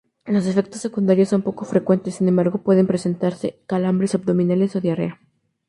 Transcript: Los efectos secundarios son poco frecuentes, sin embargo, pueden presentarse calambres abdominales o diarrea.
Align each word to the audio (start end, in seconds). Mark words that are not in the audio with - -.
Los 0.25 0.47
efectos 0.47 0.81
secundarios 0.81 1.29
son 1.29 1.43
poco 1.43 1.63
frecuentes, 1.63 2.15
sin 2.15 2.27
embargo, 2.27 2.57
pueden 2.63 2.87
presentarse 2.87 3.59
calambres 3.67 4.15
abdominales 4.15 4.75
o 4.75 4.81
diarrea. 4.81 5.19